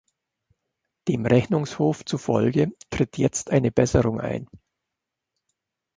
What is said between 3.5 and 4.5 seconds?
eine Besserung ein.